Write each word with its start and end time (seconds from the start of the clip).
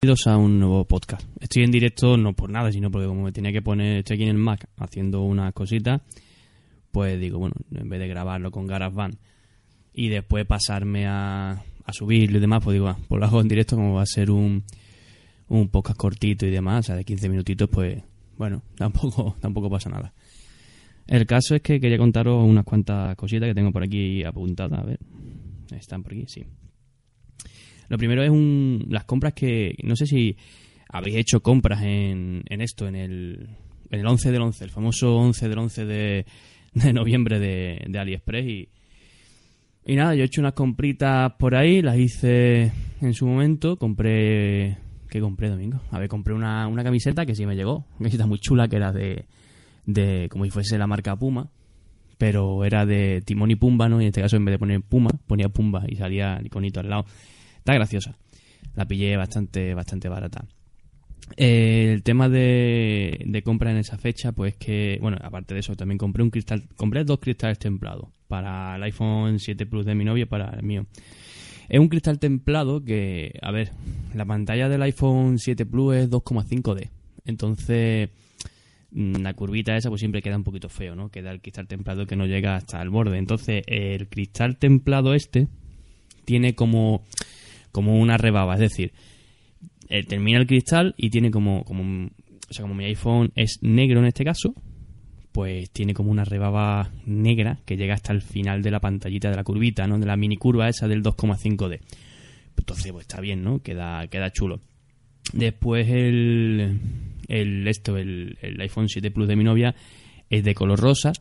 Bienvenidos 0.00 0.28
a 0.28 0.36
un 0.36 0.60
nuevo 0.60 0.84
podcast. 0.84 1.26
Estoy 1.40 1.64
en 1.64 1.72
directo 1.72 2.16
no 2.16 2.32
por 2.32 2.50
nada, 2.50 2.70
sino 2.70 2.88
porque 2.88 3.08
como 3.08 3.24
me 3.24 3.32
tenía 3.32 3.50
que 3.50 3.62
poner, 3.62 3.98
estoy 3.98 4.14
aquí 4.14 4.22
en 4.22 4.28
el 4.28 4.36
Mac 4.36 4.68
haciendo 4.76 5.22
unas 5.22 5.52
cositas, 5.52 6.02
pues 6.92 7.18
digo, 7.18 7.40
bueno, 7.40 7.56
en 7.74 7.88
vez 7.88 7.98
de 7.98 8.06
grabarlo 8.06 8.52
con 8.52 8.68
GarageBand 8.68 9.16
y 9.92 10.08
después 10.08 10.46
pasarme 10.46 11.08
a, 11.08 11.64
a 11.84 11.92
subirlo 11.92 12.38
y 12.38 12.40
demás, 12.40 12.62
pues 12.62 12.74
digo, 12.74 12.86
ah, 12.86 12.96
pues 13.08 13.18
lo 13.18 13.26
hago 13.26 13.40
en 13.40 13.48
directo 13.48 13.74
como 13.74 13.94
va 13.94 14.02
a 14.02 14.06
ser 14.06 14.30
un, 14.30 14.62
un 15.48 15.68
podcast 15.68 15.98
cortito 15.98 16.46
y 16.46 16.50
demás, 16.50 16.78
o 16.78 16.82
sea, 16.84 16.94
de 16.94 17.02
15 17.02 17.28
minutitos, 17.28 17.68
pues 17.68 18.00
bueno, 18.36 18.62
tampoco, 18.76 19.34
tampoco 19.40 19.68
pasa 19.68 19.90
nada. 19.90 20.14
El 21.08 21.26
caso 21.26 21.56
es 21.56 21.60
que 21.60 21.80
quería 21.80 21.98
contaros 21.98 22.44
unas 22.44 22.64
cuantas 22.64 23.16
cositas 23.16 23.48
que 23.48 23.54
tengo 23.54 23.72
por 23.72 23.82
aquí 23.82 24.22
apuntadas, 24.22 24.78
a 24.78 24.84
ver, 24.84 25.00
están 25.72 26.04
por 26.04 26.12
aquí, 26.12 26.24
sí. 26.28 26.44
Lo 27.88 27.98
primero 27.98 28.22
es 28.22 28.30
un, 28.30 28.86
las 28.88 29.04
compras 29.04 29.32
que, 29.34 29.74
no 29.82 29.96
sé 29.96 30.06
si 30.06 30.36
habéis 30.88 31.16
hecho 31.16 31.40
compras 31.40 31.82
en, 31.82 32.42
en 32.48 32.60
esto, 32.60 32.86
en 32.86 32.96
el, 32.96 33.48
en 33.90 34.00
el 34.00 34.06
11 34.06 34.30
del 34.30 34.42
11, 34.42 34.64
el 34.64 34.70
famoso 34.70 35.16
11 35.16 35.48
del 35.48 35.58
11 35.58 35.84
de, 35.84 36.26
de 36.74 36.92
noviembre 36.92 37.38
de, 37.38 37.84
de 37.88 37.98
AliExpress 37.98 38.46
y, 38.46 38.68
y 39.86 39.96
nada, 39.96 40.14
yo 40.14 40.22
he 40.22 40.26
hecho 40.26 40.40
unas 40.40 40.52
compritas 40.52 41.32
por 41.38 41.54
ahí, 41.54 41.80
las 41.80 41.98
hice 41.98 42.72
en 43.00 43.14
su 43.14 43.26
momento, 43.26 43.76
compré... 43.76 44.76
¿Qué 45.08 45.20
compré, 45.20 45.48
Domingo? 45.48 45.80
A 45.90 45.98
ver, 45.98 46.08
compré 46.08 46.34
una, 46.34 46.68
una 46.68 46.84
camiseta 46.84 47.24
que 47.24 47.34
sí 47.34 47.46
me 47.46 47.56
llegó, 47.56 47.86
una 47.92 47.96
camiseta 48.00 48.26
muy 48.26 48.38
chula 48.38 48.68
que 48.68 48.76
era 48.76 48.92
de, 48.92 49.24
de 49.86 50.28
como 50.28 50.44
si 50.44 50.50
fuese 50.50 50.76
la 50.76 50.86
marca 50.86 51.16
Puma, 51.16 51.48
pero 52.18 52.62
era 52.66 52.84
de 52.84 53.22
Timón 53.24 53.50
y 53.50 53.56
Pumba, 53.56 53.88
¿no? 53.88 54.00
Y 54.00 54.04
en 54.04 54.08
este 54.08 54.20
caso 54.20 54.36
en 54.36 54.44
vez 54.44 54.52
de 54.52 54.58
poner 54.58 54.82
Puma, 54.82 55.10
ponía 55.26 55.48
Pumba 55.48 55.84
y 55.88 55.96
salía 55.96 56.36
el 56.36 56.46
iconito 56.46 56.80
al 56.80 56.90
lado. 56.90 57.06
Está 57.58 57.74
graciosa. 57.74 58.16
La 58.74 58.86
pillé 58.86 59.16
bastante, 59.16 59.74
bastante 59.74 60.08
barata. 60.08 60.44
Eh, 61.36 61.92
el 61.92 62.02
tema 62.02 62.28
de, 62.28 63.22
de, 63.26 63.42
compra 63.42 63.70
en 63.70 63.76
esa 63.76 63.98
fecha, 63.98 64.32
pues 64.32 64.56
que, 64.56 64.98
bueno, 65.00 65.18
aparte 65.20 65.54
de 65.54 65.60
eso, 65.60 65.76
también 65.76 65.98
compré 65.98 66.22
un 66.22 66.30
cristal, 66.30 66.64
compré 66.76 67.04
dos 67.04 67.18
cristales 67.20 67.58
templados 67.58 68.08
para 68.28 68.76
el 68.76 68.82
iPhone 68.84 69.38
7 69.38 69.66
Plus 69.66 69.84
de 69.84 69.94
mi 69.94 70.04
novia 70.04 70.22
y 70.22 70.26
para 70.26 70.50
el 70.50 70.62
mío. 70.62 70.86
Es 71.68 71.80
un 71.80 71.88
cristal 71.88 72.18
templado 72.18 72.82
que, 72.82 73.38
a 73.42 73.50
ver, 73.50 73.72
la 74.14 74.24
pantalla 74.24 74.68
del 74.68 74.82
iPhone 74.82 75.38
7 75.38 75.66
Plus 75.66 75.96
es 75.96 76.10
2,5D. 76.10 76.88
Entonces, 77.26 78.08
mm, 78.90 79.16
la 79.16 79.34
curvita 79.34 79.76
esa 79.76 79.90
pues 79.90 80.00
siempre 80.00 80.22
queda 80.22 80.36
un 80.36 80.44
poquito 80.44 80.68
feo, 80.70 80.94
¿no? 80.94 81.10
Queda 81.10 81.30
el 81.30 81.42
cristal 81.42 81.66
templado 81.66 82.06
que 82.06 82.16
no 82.16 82.26
llega 82.26 82.56
hasta 82.56 82.80
el 82.80 82.88
borde. 82.88 83.18
Entonces, 83.18 83.64
el 83.66 84.08
cristal 84.08 84.56
templado 84.56 85.12
este 85.12 85.48
tiene 86.24 86.54
como 86.54 87.04
como 87.78 87.96
una 87.96 88.16
rebaba, 88.16 88.54
es 88.54 88.60
decir, 88.60 88.92
eh, 89.88 90.02
termina 90.02 90.40
el 90.40 90.48
cristal 90.48 90.96
y 90.96 91.10
tiene 91.10 91.30
como, 91.30 91.62
como, 91.62 92.06
o 92.06 92.52
sea, 92.52 92.62
como 92.62 92.74
mi 92.74 92.84
iPhone 92.86 93.30
es 93.36 93.60
negro 93.62 94.00
en 94.00 94.06
este 94.06 94.24
caso, 94.24 94.52
pues 95.30 95.70
tiene 95.70 95.94
como 95.94 96.10
una 96.10 96.24
rebaba 96.24 96.90
negra 97.06 97.60
que 97.64 97.76
llega 97.76 97.94
hasta 97.94 98.12
el 98.12 98.20
final 98.20 98.62
de 98.62 98.72
la 98.72 98.80
pantallita 98.80 99.30
de 99.30 99.36
la 99.36 99.44
curvita, 99.44 99.86
¿no? 99.86 99.96
De 100.00 100.06
la 100.06 100.16
mini 100.16 100.36
curva 100.36 100.68
esa 100.68 100.88
del 100.88 101.04
2,5D. 101.04 101.78
Entonces, 102.56 102.90
pues 102.90 103.02
está 103.02 103.20
bien, 103.20 103.44
¿no? 103.44 103.60
Queda, 103.62 104.08
queda 104.08 104.32
chulo. 104.32 104.60
Después 105.32 105.86
el, 105.88 106.80
el 107.28 107.68
esto, 107.68 107.96
el, 107.96 108.38
el 108.42 108.60
iPhone 108.60 108.88
7 108.88 109.12
Plus 109.12 109.28
de 109.28 109.36
mi 109.36 109.44
novia 109.44 109.72
es 110.28 110.42
de 110.42 110.52
color 110.52 110.80
rosa. 110.80 111.12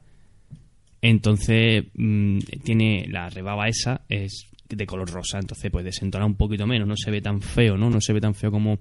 Entonces, 1.04 1.86
mmm, 1.94 2.40
tiene 2.64 3.06
la 3.10 3.30
rebaba 3.30 3.68
esa, 3.68 4.02
es 4.10 4.48
de 4.70 4.86
color 4.86 5.10
rosa, 5.10 5.40
entonces 5.40 5.72
pues 5.72 5.86
desentona 5.86 6.26
un 6.26 6.36
poquito 6.36 6.66
menos, 6.68 6.88
no 6.88 6.96
se 6.96 7.12
ve 7.12 7.22
tan 7.22 7.42
feo, 7.42 7.78
¿no? 7.78 7.90
No 7.90 8.02
se 8.02 8.14
ve 8.14 8.22
tan 8.22 8.36
feo 8.36 8.52
como, 8.52 8.80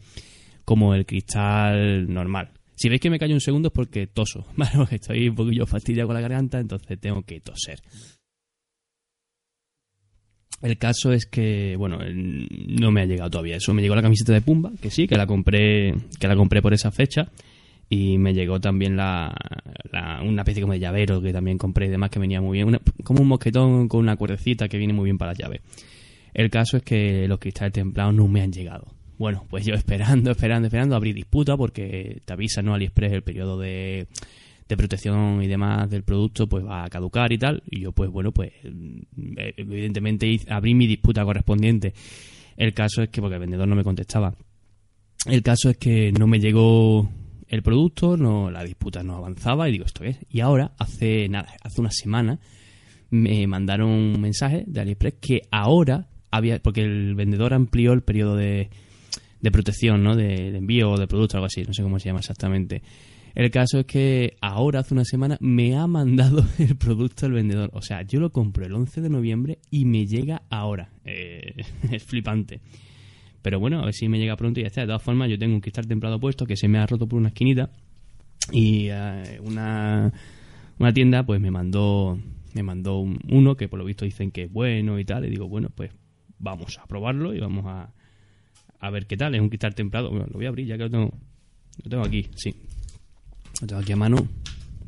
como 0.65 0.95
el 0.95 1.07
cristal 1.07 2.13
normal. 2.13 2.51
Si 2.75 2.91
veis 2.91 3.01
que 3.01 3.09
me 3.09 3.19
callo 3.19 3.35
un 3.35 3.41
segundo 3.41 3.69
es 3.69 3.73
porque 3.73 4.07
toso, 4.07 4.47
¿vale? 4.57 4.73
Porque 4.77 4.97
estoy 4.97 5.29
un 5.29 5.35
poquillo 5.35 5.67
fastidiado 5.67 6.09
con 6.09 6.15
la 6.15 6.21
garganta, 6.21 6.59
entonces 6.61 7.01
tengo 7.01 7.23
que 7.23 7.41
toser. 7.41 7.81
El 10.63 10.79
caso 10.79 11.13
es 11.13 11.27
que, 11.27 11.77
bueno, 11.77 11.99
no 11.99 12.91
me 12.91 13.03
ha 13.03 13.05
llegado 13.05 13.31
todavía 13.31 13.57
eso. 13.57 13.75
Me 13.75 13.83
llegó 13.83 13.95
la 13.95 14.03
camiseta 14.03 14.33
de 14.33 14.41
Pumba, 14.41 14.73
que 14.81 14.91
sí, 14.91 15.07
que 15.07 15.17
la 15.17 15.27
compré, 15.27 15.95
que 16.19 16.29
la 16.29 16.35
compré 16.35 16.63
por 16.63 16.73
esa 16.73 16.91
fecha. 16.91 17.31
Y 17.89 18.19
me 18.19 18.35
llegó 18.35 18.61
también 18.61 18.97
la, 18.97 19.35
la, 19.93 20.21
una 20.23 20.43
especie 20.43 20.61
como 20.61 20.73
de 20.73 20.81
llavero 20.81 21.23
que 21.23 21.33
también 21.33 21.57
compré 21.57 21.87
y 21.87 21.91
demás 21.91 22.11
que 22.11 22.19
venía 22.19 22.41
muy 22.41 22.59
bien. 22.59 22.69
Una, 22.69 22.81
como 23.05 23.23
un 23.23 23.29
mosquetón 23.29 23.89
con 23.89 24.01
una 24.01 24.17
cuerdecita 24.17 24.69
que 24.69 24.79
viene 24.79 24.93
muy 24.93 25.05
bien 25.05 25.19
para 25.19 25.33
las 25.33 25.39
llaves. 25.39 25.61
El 26.35 26.51
caso 26.51 26.77
es 26.77 26.83
que 26.83 27.27
los 27.29 27.39
cristales 27.39 27.73
templados 27.73 28.15
no 28.15 28.27
me 28.29 28.43
han 28.43 28.53
llegado. 28.53 28.87
Bueno, 29.19 29.47
pues 29.49 29.65
yo 29.65 29.75
esperando, 29.77 30.31
esperando, 30.31 30.67
esperando, 30.67 30.97
abrí 30.97 31.13
disputa 31.13 31.57
porque 31.57 32.21
te 32.25 32.33
avisa, 32.33 32.63
¿no? 32.63 32.75
AliExpress 32.75 33.13
el 33.13 33.23
periodo 33.23 33.59
de, 33.59 34.09
de 34.69 34.77
protección 34.77 35.43
y 35.43 35.47
demás 35.47 35.89
del 35.89 36.03
producto 36.03 36.49
pues 36.49 36.65
va 36.65 36.85
a 36.85 36.91
caducar 36.91 37.33
y 37.33 37.39
tal. 37.39 37.63
Y 37.71 37.81
yo 37.81 37.93
pues 37.93 38.11
bueno, 38.11 38.33
pues 38.33 38.53
evidentemente 39.57 40.41
abrí 40.49 40.75
mi 40.75 40.87
disputa 40.87 41.25
correspondiente. 41.25 41.95
El 42.57 42.73
caso 42.75 43.03
es 43.03 43.11
que, 43.11 43.21
porque 43.21 43.35
el 43.35 43.41
vendedor 43.41 43.69
no 43.69 43.77
me 43.77 43.85
contestaba, 43.85 44.35
el 45.27 45.43
caso 45.43 45.71
es 45.71 45.77
que 45.77 46.13
no 46.13 46.27
me 46.27 46.41
llegó 46.41 47.09
el 47.49 47.63
producto, 47.63 48.17
no 48.17 48.51
la 48.51 48.65
disputa 48.65 49.03
no 49.03 49.17
avanzaba 49.17 49.69
y 49.69 49.73
digo, 49.73 49.85
¿esto 49.85 50.05
es? 50.05 50.19
Y 50.29 50.41
ahora, 50.41 50.73
hace 50.79 51.29
nada, 51.29 51.49
hace 51.63 51.81
una 51.81 51.91
semana, 51.91 52.41
me 53.11 53.47
mandaron 53.47 53.91
un 53.91 54.21
mensaje 54.21 54.65
de 54.67 54.81
AliExpress 54.81 55.15
que 55.21 55.43
ahora 55.51 56.09
había, 56.31 56.61
porque 56.61 56.83
el 56.83 57.15
vendedor 57.15 57.55
amplió 57.55 57.93
el 57.93 58.03
periodo 58.03 58.37
de, 58.37 58.71
de 59.41 59.51
protección, 59.51 60.03
¿no? 60.03 60.17
De, 60.17 60.51
de 60.51 60.59
envío 60.59 60.91
o 60.91 60.99
de 60.99 61.07
producto, 61.07 61.37
algo 61.37 61.47
así, 61.47 61.63
no 61.63 61.73
sé 61.73 61.83
cómo 61.83 61.99
se 61.99 62.09
llama 62.09 62.21
exactamente. 62.21 62.83
El 63.37 63.51
caso 63.51 63.81
es 63.81 63.87
que 63.87 64.35
ahora, 64.41 64.81
hace 64.81 64.95
una 64.95 65.05
semana, 65.05 65.37
me 65.41 65.77
ha 65.77 65.87
mandado 65.87 66.43
el 66.59 66.75
producto 66.77 67.27
el 67.27 67.33
vendedor. 67.33 67.71
O 67.75 67.83
sea, 67.83 68.01
yo 68.01 68.19
lo 68.19 68.33
compro 68.33 68.65
el 68.65 68.73
11 68.73 69.03
de 69.03 69.11
noviembre 69.11 69.59
y 69.71 69.85
me 69.85 70.07
llega 70.07 70.43
ahora. 70.49 70.91
Eh, 71.05 71.55
es 71.93 72.03
flipante. 72.03 72.61
Pero 73.47 73.61
bueno, 73.61 73.81
a 73.81 73.85
ver 73.85 73.95
si 73.95 74.09
me 74.09 74.19
llega 74.19 74.35
pronto 74.35 74.59
y 74.59 74.65
ya 74.65 74.67
está. 74.67 74.81
De 74.81 74.89
todas 74.89 75.05
formas, 75.05 75.31
yo 75.31 75.39
tengo 75.39 75.55
un 75.55 75.61
cristal 75.61 75.87
templado 75.87 76.19
puesto 76.19 76.47
que 76.47 76.57
se 76.57 76.67
me 76.67 76.79
ha 76.79 76.87
roto 76.89 77.07
por 77.07 77.21
una 77.21 77.29
esquinita. 77.29 77.71
Y 78.51 78.91
uh, 78.91 79.41
una, 79.45 80.13
una 80.81 80.93
tienda 80.93 81.25
pues 81.25 81.41
me 81.41 81.53
mandó 81.53 82.19
me 82.55 82.65
mandó 82.65 82.99
un, 82.99 83.21
uno 83.31 83.57
que 83.57 83.69
por 83.69 83.79
lo 83.79 83.85
visto 83.85 84.05
dicen 84.05 84.33
que 84.33 84.43
es 84.43 84.53
bueno 84.53 84.99
y 84.99 85.05
tal. 85.05 85.27
Y 85.27 85.31
digo, 85.31 85.49
bueno, 85.49 85.69
pues 85.73 85.93
vamos 86.41 86.77
a 86.81 86.89
probarlo 86.89 87.35
y 87.35 87.39
vamos 87.39 87.67
a, 87.67 87.93
a 88.81 88.91
ver 88.91 89.07
qué 89.07 89.17
tal. 89.17 89.33
Es 89.37 89.41
un 89.41 89.49
cristal 89.49 89.77
templado. 89.77 90.11
Bueno, 90.11 90.27
lo 90.27 90.33
voy 90.33 90.47
a 90.47 90.49
abrir 90.49 90.67
ya 90.67 90.77
que 90.77 90.83
lo 90.83 90.91
tengo, 90.91 91.13
lo 91.85 91.89
tengo 91.89 92.03
aquí, 92.05 92.27
sí. 92.35 92.53
Lo 93.61 93.69
tengo 93.69 93.81
aquí 93.81 93.93
a 93.93 93.97
mano. 93.97 94.27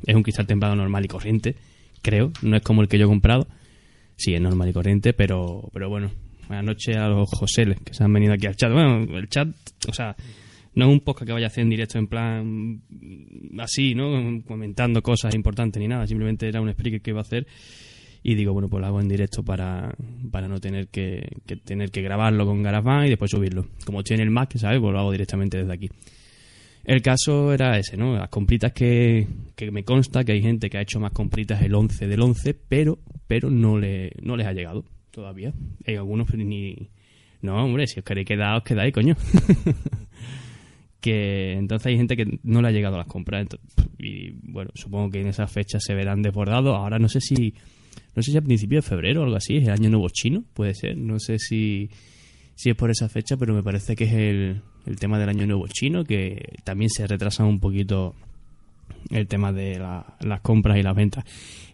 Es 0.04 0.16
un 0.16 0.24
cristal 0.24 0.48
templado 0.48 0.74
normal 0.74 1.04
y 1.04 1.08
corriente, 1.08 1.54
creo. 2.02 2.32
No 2.42 2.56
es 2.56 2.62
como 2.62 2.82
el 2.82 2.88
que 2.88 2.98
yo 2.98 3.04
he 3.04 3.08
comprado. 3.08 3.46
Sí, 4.16 4.34
es 4.34 4.40
normal 4.40 4.68
y 4.68 4.72
corriente, 4.72 5.12
pero, 5.12 5.70
pero 5.72 5.88
bueno. 5.88 6.10
Buenas 6.48 6.64
noches 6.64 6.96
a 6.96 7.08
los 7.08 7.28
José 7.28 7.76
que 7.84 7.92
se 7.92 8.02
han 8.02 8.10
venido 8.10 8.32
aquí 8.32 8.46
al 8.46 8.56
chat. 8.56 8.72
Bueno, 8.72 9.18
el 9.18 9.28
chat, 9.28 9.48
o 9.86 9.92
sea, 9.92 10.16
no 10.74 10.86
es 10.86 10.90
un 10.90 11.00
podcast 11.00 11.26
que 11.26 11.32
vaya 11.34 11.44
a 11.44 11.48
hacer 11.48 11.62
en 11.62 11.68
directo 11.68 11.98
en 11.98 12.06
plan 12.06 12.82
así, 13.58 13.94
¿no? 13.94 14.42
Comentando 14.46 15.02
cosas 15.02 15.34
importantes 15.34 15.78
ni 15.78 15.88
nada. 15.88 16.06
Simplemente 16.06 16.48
era 16.48 16.62
un 16.62 16.70
speaker 16.70 17.02
que 17.02 17.10
iba 17.10 17.20
a 17.20 17.22
hacer 17.22 17.46
y 18.22 18.34
digo, 18.34 18.54
bueno, 18.54 18.70
pues 18.70 18.80
lo 18.80 18.86
hago 18.86 18.98
en 18.98 19.08
directo 19.08 19.44
para, 19.44 19.94
para 20.30 20.48
no 20.48 20.58
tener 20.58 20.88
que, 20.88 21.28
tener 21.66 21.90
que 21.90 22.00
grabarlo 22.00 22.46
con 22.46 22.62
GarageBand 22.62 23.08
y 23.08 23.10
después 23.10 23.30
subirlo. 23.30 23.68
Como 23.84 24.00
en 24.08 24.20
el 24.20 24.30
Mac, 24.30 24.56
¿sabes? 24.56 24.80
Pues 24.80 24.90
lo 24.90 25.00
hago 25.00 25.12
directamente 25.12 25.58
desde 25.58 25.72
aquí. 25.74 25.90
El 26.82 27.02
caso 27.02 27.52
era 27.52 27.78
ese, 27.78 27.98
¿no? 27.98 28.16
Las 28.16 28.30
compritas 28.30 28.72
que, 28.72 29.28
que 29.54 29.70
me 29.70 29.84
consta 29.84 30.24
que 30.24 30.32
hay 30.32 30.40
gente 30.40 30.70
que 30.70 30.78
ha 30.78 30.80
hecho 30.80 30.98
más 30.98 31.12
compritas 31.12 31.60
el 31.60 31.74
11 31.74 32.06
del 32.06 32.22
11, 32.22 32.54
pero, 32.54 32.98
pero 33.26 33.50
no, 33.50 33.76
le, 33.78 34.12
no 34.22 34.34
les 34.34 34.46
ha 34.46 34.54
llegado 34.54 34.86
todavía. 35.18 35.52
Hay 35.84 35.96
algunos 35.96 36.32
ni... 36.34 36.90
No, 37.42 37.64
hombre, 37.64 37.86
si 37.86 37.98
os 37.98 38.04
queréis 38.04 38.26
quedar, 38.26 38.56
os 38.56 38.62
quedáis, 38.62 38.92
coño. 38.92 39.16
que 41.00 41.52
entonces 41.54 41.86
hay 41.86 41.96
gente 41.96 42.16
que 42.16 42.38
no 42.42 42.62
le 42.62 42.68
ha 42.68 42.70
llegado 42.72 42.94
a 42.94 42.98
las 42.98 43.06
compras. 43.06 43.46
Y 43.98 44.30
bueno, 44.42 44.70
supongo 44.74 45.10
que 45.10 45.20
en 45.20 45.28
esas 45.28 45.50
fechas 45.50 45.82
se 45.84 45.94
verán 45.94 46.22
desbordados. 46.22 46.76
Ahora 46.76 46.98
no 46.98 47.08
sé 47.08 47.20
si 47.20 47.54
no 48.14 48.22
sé 48.22 48.32
si 48.32 48.38
a 48.38 48.42
principios 48.42 48.84
de 48.84 48.88
febrero 48.88 49.20
o 49.20 49.24
algo 49.24 49.36
así, 49.36 49.56
es 49.56 49.64
el 49.64 49.70
año 49.70 49.90
nuevo 49.90 50.08
chino, 50.08 50.44
puede 50.54 50.74
ser, 50.74 50.96
no 50.96 51.18
sé 51.18 51.38
si, 51.38 51.88
si 52.54 52.70
es 52.70 52.76
por 52.76 52.90
esa 52.90 53.08
fecha, 53.08 53.36
pero 53.36 53.54
me 53.54 53.62
parece 53.62 53.94
que 53.94 54.04
es 54.04 54.12
el, 54.12 54.62
el 54.86 54.96
tema 54.98 55.18
del 55.18 55.28
año 55.28 55.46
nuevo 55.46 55.66
chino, 55.68 56.04
que 56.04 56.56
también 56.64 56.90
se 56.90 57.06
retrasa 57.06 57.44
un 57.44 57.60
poquito 57.60 58.14
el 59.10 59.26
tema 59.26 59.52
de 59.52 59.78
la, 59.78 60.16
las 60.20 60.40
compras 60.40 60.78
y 60.78 60.82
las 60.82 60.94
ventas. 60.94 61.24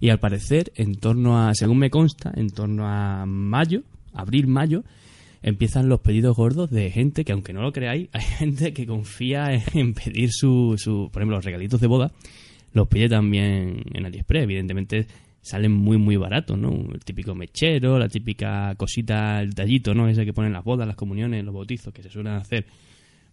Y 0.00 0.10
al 0.10 0.18
parecer, 0.18 0.72
en 0.76 0.96
torno 0.96 1.38
a, 1.38 1.54
según 1.54 1.78
me 1.78 1.90
consta, 1.90 2.32
en 2.34 2.50
torno 2.50 2.86
a 2.86 3.26
mayo, 3.26 3.82
abril-mayo, 4.12 4.84
empiezan 5.42 5.88
los 5.88 6.00
pedidos 6.00 6.36
gordos 6.36 6.70
de 6.70 6.90
gente 6.90 7.24
que, 7.24 7.32
aunque 7.32 7.52
no 7.52 7.62
lo 7.62 7.72
creáis, 7.72 8.08
hay 8.12 8.22
gente 8.22 8.72
que 8.72 8.86
confía 8.86 9.62
en 9.74 9.94
pedir 9.94 10.30
su, 10.32 10.74
su 10.78 11.10
por 11.12 11.22
ejemplo, 11.22 11.36
los 11.36 11.44
regalitos 11.44 11.80
de 11.80 11.86
boda, 11.86 12.12
los 12.72 12.88
pide 12.88 13.08
también 13.08 13.84
en 13.92 14.06
AliExpress. 14.06 14.42
Evidentemente 14.42 15.06
salen 15.40 15.72
muy 15.72 15.98
muy 15.98 16.16
baratos, 16.16 16.58
¿no? 16.58 16.70
El 16.92 17.04
típico 17.04 17.34
mechero, 17.34 17.98
la 17.98 18.08
típica 18.08 18.74
cosita, 18.76 19.40
el 19.42 19.54
tallito, 19.54 19.94
¿no? 19.94 20.08
Ese 20.08 20.24
que 20.24 20.32
ponen 20.32 20.52
las 20.52 20.64
bodas, 20.64 20.86
las 20.86 20.96
comuniones, 20.96 21.44
los 21.44 21.54
bautizos, 21.54 21.92
que 21.92 22.02
se 22.02 22.08
suelen 22.08 22.32
hacer 22.32 22.66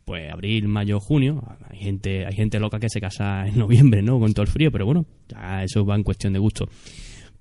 pues 0.06 0.32
abril, 0.32 0.68
mayo, 0.68 1.00
junio. 1.00 1.44
Hay 1.70 1.80
gente, 1.80 2.26
hay 2.26 2.34
gente 2.34 2.60
loca 2.60 2.80
que 2.80 2.90
se 2.90 3.02
casa 3.02 3.48
en 3.48 3.58
noviembre, 3.58 4.02
¿no? 4.02 4.20
Con 4.20 4.34
todo 4.34 4.44
el 4.44 4.52
frío, 4.52 4.72
pero 4.72 4.86
bueno, 4.86 5.06
ya 5.28 5.64
eso 5.64 5.86
va 5.86 5.96
en 5.96 6.04
cuestión 6.04 6.34
de 6.34 6.40
gusto. 6.40 6.68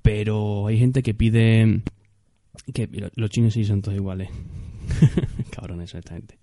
Pero 0.02 0.66
hay 0.66 0.78
gente 0.78 1.02
que 1.02 1.14
pide 1.14 1.82
que 2.72 3.10
los 3.14 3.30
chinos 3.30 3.54
sí 3.54 3.64
son 3.64 3.82
todos 3.82 3.96
iguales. 3.96 4.28
Cabrones, 5.50 5.94
esta 5.94 6.14
gente. 6.14 6.38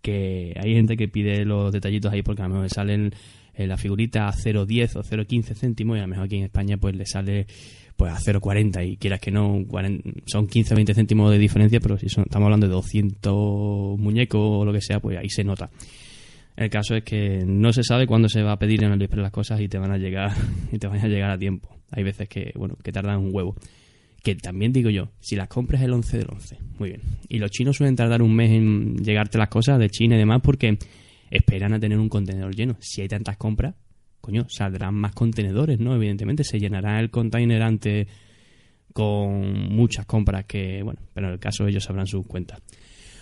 Que 0.00 0.54
hay 0.60 0.74
gente 0.74 0.96
que 0.96 1.08
pide 1.08 1.44
los 1.44 1.72
detallitos 1.72 2.12
ahí 2.12 2.22
porque 2.22 2.42
a 2.42 2.48
lo 2.48 2.54
mejor 2.54 2.70
salen 2.70 3.12
en 3.54 3.68
la 3.68 3.76
figurita 3.76 4.28
a 4.28 4.32
0,10 4.32 4.96
o 4.96 5.02
0,15 5.02 5.54
céntimos 5.56 5.96
y 5.96 6.00
a 6.00 6.02
lo 6.02 6.08
mejor 6.08 6.26
aquí 6.26 6.36
en 6.36 6.44
España 6.44 6.76
pues 6.76 6.94
le 6.94 7.06
sale 7.06 7.46
pues 7.96 8.12
a 8.12 8.18
0,40 8.18 8.86
y 8.86 8.96
quieras 8.96 9.20
que 9.20 9.30
no, 9.30 9.64
son 10.26 10.46
15 10.46 10.74
o 10.74 10.76
20 10.76 10.94
céntimos 10.94 11.30
de 11.30 11.38
diferencia, 11.38 11.80
pero 11.80 11.98
si 11.98 12.06
estamos 12.06 12.44
hablando 12.44 12.66
de 12.66 12.72
200 12.72 13.98
muñecos 13.98 14.40
o 14.42 14.64
lo 14.64 14.72
que 14.72 14.80
sea, 14.80 15.00
pues 15.00 15.18
ahí 15.18 15.30
se 15.30 15.44
nota. 15.44 15.70
El 16.56 16.70
caso 16.70 16.94
es 16.94 17.04
que 17.04 17.44
no 17.46 17.72
se 17.72 17.82
sabe 17.82 18.06
cuándo 18.06 18.28
se 18.28 18.42
va 18.42 18.52
a 18.52 18.58
pedir 18.58 18.82
en 18.82 18.92
AliExpress 18.92 19.22
las 19.22 19.32
cosas 19.32 19.60
y 19.60 19.68
te 19.68 19.78
van 19.78 19.92
a 19.92 19.98
llegar 19.98 20.32
y 20.72 20.78
te 20.78 20.86
van 20.86 21.00
a 21.00 21.08
llegar 21.08 21.30
a 21.30 21.38
tiempo. 21.38 21.68
Hay 21.90 22.02
veces 22.02 22.28
que, 22.28 22.52
bueno, 22.56 22.76
que 22.82 22.92
tardan 22.92 23.18
un 23.18 23.34
huevo. 23.34 23.56
Que 24.22 24.34
también 24.34 24.72
digo 24.72 24.90
yo, 24.90 25.10
si 25.20 25.36
las 25.36 25.48
compras 25.48 25.82
el 25.82 25.92
11 25.92 26.18
del 26.18 26.26
11, 26.30 26.58
muy 26.78 26.90
bien. 26.90 27.02
Y 27.28 27.38
los 27.38 27.50
chinos 27.50 27.76
suelen 27.76 27.94
tardar 27.94 28.22
un 28.22 28.34
mes 28.34 28.50
en 28.50 28.96
llegarte 28.96 29.38
las 29.38 29.48
cosas 29.48 29.78
de 29.78 29.88
China 29.88 30.16
y 30.16 30.18
demás 30.18 30.40
porque 30.42 30.78
esperan 31.30 31.74
a 31.74 31.78
tener 31.78 31.98
un 31.98 32.08
contenedor 32.08 32.54
lleno. 32.54 32.76
Si 32.80 33.02
hay 33.02 33.08
tantas 33.08 33.36
compras, 33.36 33.74
coño, 34.26 34.44
saldrán 34.48 34.96
más 34.96 35.12
contenedores, 35.12 35.78
¿no? 35.78 35.94
Evidentemente 35.94 36.42
se 36.42 36.58
llenará 36.58 36.98
el 36.98 37.10
container 37.10 37.62
antes 37.62 38.08
con 38.92 39.72
muchas 39.72 40.04
compras 40.04 40.46
que, 40.46 40.82
bueno, 40.82 40.98
pero 41.14 41.28
en 41.28 41.34
el 41.34 41.38
caso 41.38 41.64
ellos 41.68 41.84
sabrán 41.84 42.08
sus 42.08 42.26
cuentas. 42.26 42.60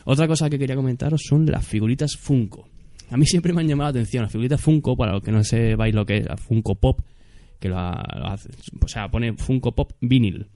Otra 0.06 0.26
cosa 0.26 0.48
que 0.48 0.58
quería 0.58 0.74
comentaros 0.76 1.20
son 1.28 1.44
las 1.44 1.66
figuritas 1.66 2.16
Funko. 2.16 2.66
A 3.10 3.18
mí 3.18 3.26
siempre 3.26 3.52
me 3.52 3.60
han 3.60 3.68
llamado 3.68 3.88
la 3.88 4.00
atención 4.00 4.22
las 4.22 4.32
figuritas 4.32 4.62
Funko, 4.62 4.96
para 4.96 5.12
los 5.12 5.22
que 5.22 5.30
no 5.30 5.44
sepáis 5.44 5.94
lo 5.94 6.06
que 6.06 6.16
es, 6.16 6.24
la 6.24 6.38
Funko 6.38 6.76
Pop, 6.76 7.00
que 7.60 7.68
lo, 7.68 7.76
hace, 7.78 8.48
o 8.82 8.88
sea, 8.88 9.10
pone 9.10 9.34
Funko 9.34 9.74
Pop 9.74 9.92
vinil. 10.00 10.46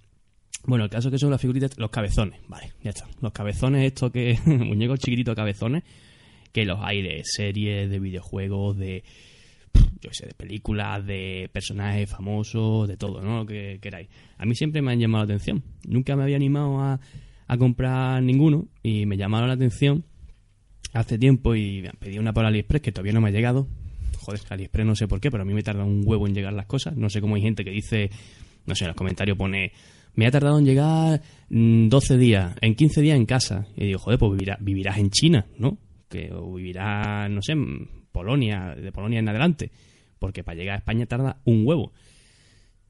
Bueno, 0.64 0.84
el 0.84 0.90
caso 0.90 1.08
es 1.08 1.12
que 1.12 1.18
son 1.18 1.30
las 1.30 1.42
figuritas, 1.42 1.76
los 1.76 1.90
cabezones, 1.90 2.40
vale, 2.48 2.72
ya 2.82 2.90
está. 2.90 3.06
Los 3.20 3.32
cabezones, 3.32 3.84
estos 3.84 4.10
que, 4.10 4.38
muñecos 4.46 4.98
chiquititos 4.98 5.36
cabezones, 5.36 5.84
que 6.52 6.64
los 6.64 6.78
hay 6.80 7.02
de 7.02 7.20
series, 7.24 7.90
de 7.90 7.98
videojuegos, 7.98 8.78
de 8.78 9.04
yo 10.00 10.10
sé, 10.12 10.26
de 10.26 10.34
películas, 10.34 11.04
de 11.04 11.50
personajes 11.52 12.10
famosos, 12.10 12.88
de 12.88 12.96
todo, 12.96 13.20
¿no? 13.20 13.38
Lo 13.38 13.46
que 13.46 13.78
queráis. 13.80 14.08
A 14.36 14.44
mí 14.44 14.54
siempre 14.54 14.82
me 14.82 14.92
han 14.92 15.00
llamado 15.00 15.24
la 15.24 15.34
atención. 15.34 15.62
Nunca 15.86 16.16
me 16.16 16.22
había 16.22 16.36
animado 16.36 16.80
a, 16.80 17.00
comprar 17.58 18.22
ninguno 18.22 18.68
y 18.82 19.06
me 19.06 19.16
llamaron 19.16 19.48
la 19.48 19.54
atención 19.54 20.04
hace 20.92 21.18
tiempo 21.18 21.54
y 21.54 21.82
pedí 21.98 22.18
una 22.18 22.34
por 22.34 22.44
AliExpress 22.44 22.82
que 22.82 22.92
todavía 22.92 23.14
no 23.14 23.20
me 23.20 23.28
ha 23.28 23.32
llegado. 23.32 23.66
Joder, 24.18 24.40
AliExpress 24.50 24.86
no 24.86 24.94
sé 24.94 25.08
por 25.08 25.20
qué, 25.20 25.30
pero 25.30 25.42
a 25.42 25.46
mí 25.46 25.54
me 25.54 25.62
tarda 25.62 25.84
un 25.84 26.02
huevo 26.04 26.26
en 26.26 26.34
llegar 26.34 26.52
las 26.52 26.66
cosas. 26.66 26.96
No 26.96 27.08
sé 27.08 27.20
cómo 27.20 27.36
hay 27.36 27.42
gente 27.42 27.64
que 27.64 27.70
dice, 27.70 28.10
no 28.66 28.74
sé, 28.74 28.84
en 28.84 28.88
los 28.88 28.96
comentarios 28.96 29.38
pone, 29.38 29.72
me 30.14 30.26
ha 30.26 30.30
tardado 30.30 30.58
en 30.58 30.66
llegar 30.66 31.22
12 31.48 31.88
mm, 32.16 32.18
días, 32.18 32.54
en 32.60 32.74
15 32.74 33.00
días 33.00 33.16
en 33.16 33.24
casa. 33.24 33.66
Y 33.76 33.86
digo, 33.86 33.98
joder, 33.98 34.18
pues 34.18 34.38
vivirás 34.60 34.98
en 34.98 35.10
China, 35.10 35.46
¿no? 35.58 35.78
Que, 36.08 36.30
o 36.32 36.54
vivirás, 36.54 37.30
no 37.30 37.40
sé, 37.40 37.54
Polonia, 38.12 38.74
de 38.74 38.92
Polonia 38.92 39.18
en 39.18 39.28
adelante, 39.28 39.70
porque 40.18 40.44
para 40.44 40.56
llegar 40.56 40.76
a 40.76 40.78
España 40.78 41.06
tarda 41.06 41.40
un 41.44 41.66
huevo. 41.66 41.92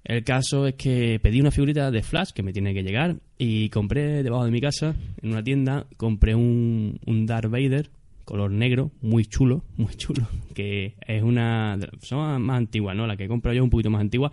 El 0.04 0.24
caso 0.24 0.66
es 0.66 0.74
que 0.74 1.20
pedí 1.22 1.40
una 1.40 1.50
figurita 1.50 1.90
de 1.90 2.02
Flash 2.02 2.30
que 2.30 2.42
me 2.42 2.52
tiene 2.52 2.72
que 2.72 2.82
llegar 2.82 3.16
y 3.36 3.68
compré 3.68 4.22
debajo 4.22 4.44
de 4.44 4.50
mi 4.50 4.60
casa, 4.60 4.94
en 5.20 5.32
una 5.32 5.42
tienda, 5.42 5.86
compré 5.96 6.34
un, 6.34 6.98
un 7.04 7.26
Darth 7.26 7.50
Vader 7.50 7.90
color 8.28 8.50
negro, 8.50 8.90
muy 9.00 9.24
chulo, 9.24 9.64
muy 9.78 9.94
chulo, 9.94 10.28
que 10.52 10.96
es 11.06 11.22
una... 11.22 11.78
son 12.02 12.42
más 12.42 12.58
antiguas, 12.58 12.94
¿no? 12.94 13.06
La 13.06 13.16
que 13.16 13.24
he 13.24 13.28
comprado 13.28 13.54
yo 13.54 13.62
es 13.62 13.64
un 13.64 13.70
poquito 13.70 13.88
más 13.88 14.02
antigua, 14.02 14.30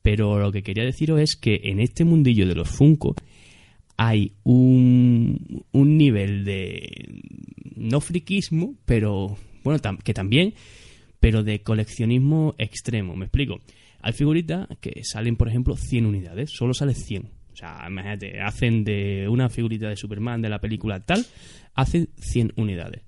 pero 0.00 0.38
lo 0.38 0.52
que 0.52 0.62
quería 0.62 0.84
deciros 0.84 1.20
es 1.20 1.34
que 1.34 1.60
en 1.64 1.80
este 1.80 2.04
mundillo 2.04 2.46
de 2.46 2.54
los 2.54 2.68
Funko 2.68 3.16
hay 3.96 4.34
un, 4.44 5.64
un 5.72 5.98
nivel 5.98 6.44
de... 6.44 7.20
no 7.74 8.00
friquismo, 8.00 8.76
pero 8.84 9.36
bueno, 9.66 9.98
que 10.02 10.14
también, 10.14 10.54
pero 11.18 11.42
de 11.42 11.62
coleccionismo 11.62 12.54
extremo, 12.56 13.16
me 13.16 13.24
explico. 13.24 13.60
Hay 14.00 14.12
figuritas 14.12 14.68
que 14.80 15.02
salen, 15.02 15.36
por 15.36 15.48
ejemplo, 15.48 15.76
100 15.76 16.06
unidades, 16.06 16.50
solo 16.52 16.72
sale 16.72 16.94
100. 16.94 17.24
O 17.52 17.56
sea, 17.56 17.84
imagínate, 17.88 18.40
hacen 18.40 18.84
de 18.84 19.26
una 19.28 19.48
figurita 19.48 19.88
de 19.88 19.96
Superman 19.96 20.40
de 20.40 20.50
la 20.50 20.60
película 20.60 21.00
tal, 21.00 21.26
hacen 21.74 22.10
100 22.16 22.52
unidades. 22.56 23.02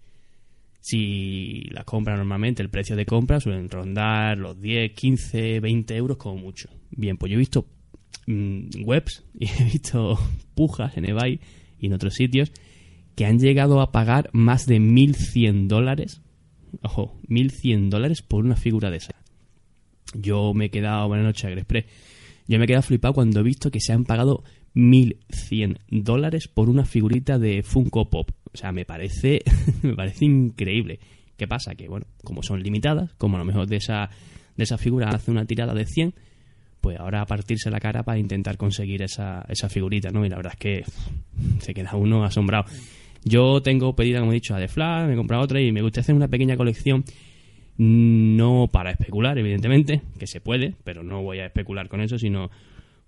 Si 0.80 1.62
las 1.70 1.84
compra 1.84 2.16
normalmente, 2.16 2.62
el 2.62 2.70
precio 2.70 2.96
de 2.96 3.06
compra 3.06 3.38
suelen 3.38 3.68
rondar 3.68 4.36
los 4.38 4.60
10, 4.60 4.92
15, 4.94 5.60
20 5.60 5.96
euros 5.96 6.16
como 6.16 6.38
mucho. 6.38 6.70
Bien, 6.90 7.16
pues 7.16 7.30
yo 7.30 7.36
he 7.36 7.38
visto 7.38 7.66
mm, 8.26 8.84
webs 8.84 9.24
y 9.38 9.46
he 9.46 9.64
visto 9.64 10.18
pujas 10.56 10.96
en 10.96 11.08
eBay 11.08 11.38
y 11.78 11.86
en 11.86 11.92
otros 11.92 12.14
sitios 12.14 12.50
que 13.14 13.26
han 13.26 13.38
llegado 13.38 13.80
a 13.80 13.92
pagar 13.92 14.30
más 14.32 14.66
de 14.66 14.80
1.100 14.80 15.66
dólares 15.66 16.22
Ojo, 16.82 17.18
1.100 17.28 17.88
dólares 17.88 18.22
por 18.22 18.44
una 18.44 18.56
figura 18.56 18.90
de 18.90 18.98
esa. 18.98 19.14
Yo 20.14 20.54
me 20.54 20.66
he 20.66 20.70
quedado, 20.70 21.08
buenas 21.08 21.26
noches, 21.26 21.56
Express. 21.56 21.86
Yo 22.46 22.58
me 22.58 22.64
he 22.64 22.66
quedado 22.66 22.82
flipado 22.82 23.14
cuando 23.14 23.40
he 23.40 23.42
visto 23.42 23.70
que 23.70 23.80
se 23.80 23.92
han 23.92 24.04
pagado 24.04 24.42
1.100 24.74 25.78
dólares 25.90 26.48
por 26.48 26.70
una 26.70 26.84
figurita 26.84 27.38
de 27.38 27.62
Funko 27.62 28.08
Pop. 28.08 28.30
O 28.52 28.56
sea, 28.56 28.72
me 28.72 28.84
parece, 28.84 29.42
me 29.82 29.94
parece 29.94 30.24
increíble. 30.24 30.98
¿Qué 31.36 31.46
pasa? 31.46 31.74
Que, 31.74 31.88
bueno, 31.88 32.06
como 32.24 32.42
son 32.42 32.62
limitadas, 32.62 33.12
como 33.14 33.36
a 33.36 33.38
lo 33.38 33.44
mejor 33.44 33.66
de 33.66 33.76
esa, 33.76 34.08
de 34.56 34.64
esa 34.64 34.78
figura 34.78 35.10
hace 35.10 35.30
una 35.30 35.44
tirada 35.44 35.74
de 35.74 35.86
100, 35.86 36.14
pues 36.80 36.98
ahora 36.98 37.22
a 37.22 37.26
partirse 37.26 37.70
la 37.70 37.80
cara 37.80 38.02
para 38.02 38.18
intentar 38.18 38.56
conseguir 38.56 39.02
esa, 39.02 39.44
esa 39.48 39.68
figurita, 39.68 40.10
¿no? 40.10 40.24
Y 40.24 40.28
la 40.28 40.36
verdad 40.36 40.54
es 40.54 40.58
que 40.58 40.84
se 41.60 41.74
queda 41.74 41.94
uno 41.94 42.24
asombrado. 42.24 42.64
Yo 43.24 43.62
tengo 43.62 43.94
pedida, 43.94 44.20
como 44.20 44.32
he 44.32 44.36
dicho, 44.36 44.54
a 44.54 44.58
The 44.58 44.68
Flash, 44.68 45.06
me 45.06 45.14
he 45.14 45.16
comprado 45.16 45.42
otra 45.42 45.60
y 45.60 45.72
me 45.72 45.82
gustaría 45.82 46.02
hacer 46.02 46.14
una 46.14 46.28
pequeña 46.28 46.56
colección. 46.56 47.04
No 47.76 48.68
para 48.72 48.90
especular, 48.90 49.38
evidentemente, 49.38 50.02
que 50.18 50.26
se 50.26 50.40
puede, 50.40 50.74
pero 50.82 51.04
no 51.04 51.22
voy 51.22 51.38
a 51.38 51.46
especular 51.46 51.88
con 51.88 52.00
eso, 52.00 52.18
sino 52.18 52.50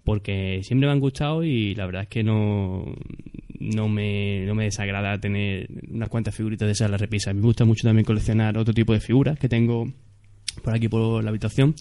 porque 0.05 0.61
siempre 0.63 0.87
me 0.87 0.93
han 0.93 1.01
gustado 1.01 1.43
y 1.43 1.75
la 1.75 1.87
verdad 1.87 2.03
es 2.03 2.09
que 2.09 2.23
no, 2.23 2.95
no, 3.59 3.89
me, 3.89 4.45
no 4.47 4.55
me 4.55 4.65
desagrada 4.65 5.19
tener 5.19 5.69
unas 5.91 6.09
cuantas 6.09 6.35
figuritas 6.35 6.67
de 6.67 6.73
esas 6.73 6.87
en 6.87 6.93
la 6.93 6.99
repisa. 6.99 7.33
Me 7.35 7.41
gusta 7.41 7.65
mucho 7.65 7.87
también 7.87 8.05
coleccionar 8.05 8.57
otro 8.57 8.73
tipo 8.73 8.93
de 8.93 9.01
figuras 9.01 9.39
que 9.39 9.49
tengo 9.49 9.93
por 10.63 10.75
aquí 10.75 10.89
por 10.89 11.23
la 11.23 11.31
habitación 11.31 11.75